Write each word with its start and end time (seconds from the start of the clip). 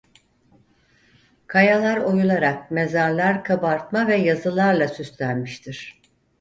Kayalar 1.47 1.97
oyularak 1.97 2.71
mezarlar 2.71 3.43
kabartma 3.43 4.07
ve 4.07 4.15
yazılarla 4.15 4.87
süslenmiştir. 4.87 6.01